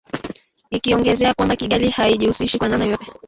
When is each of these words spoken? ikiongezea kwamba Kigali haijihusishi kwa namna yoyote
ikiongezea 0.71 1.33
kwamba 1.33 1.55
Kigali 1.55 1.89
haijihusishi 1.89 2.57
kwa 2.57 2.69
namna 2.69 2.85
yoyote 2.85 3.11